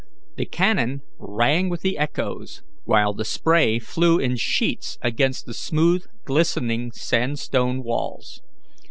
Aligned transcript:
The 0.35 0.47
canon 0.47 1.03
rang 1.19 1.69
with 1.69 1.83
the 1.83 1.99
echoes, 1.99 2.63
while 2.85 3.13
the 3.13 3.23
spray 3.23 3.77
flew 3.77 4.17
in 4.17 4.35
sheets 4.35 4.97
against 5.03 5.45
the 5.45 5.53
smooth, 5.53 6.05
glistening, 6.25 6.91
sandstone 6.91 7.83
walls. 7.83 8.41